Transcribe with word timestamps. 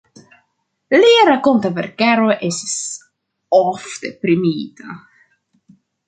Lia 1.01 1.25
rakonta 1.27 1.69
verkaro 1.79 2.29
estis 2.47 2.73
ofte 3.59 4.11
premiita. 4.23 4.97